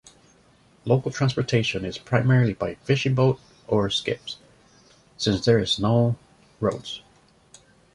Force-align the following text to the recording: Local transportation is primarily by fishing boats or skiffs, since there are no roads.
Local 0.83 1.11
transportation 1.11 1.85
is 1.85 1.99
primarily 1.99 2.53
by 2.55 2.73
fishing 2.73 3.13
boats 3.13 3.39
or 3.67 3.87
skiffs, 3.91 4.37
since 5.15 5.45
there 5.45 5.59
are 5.59 5.65
no 5.77 6.15
roads. 6.59 7.03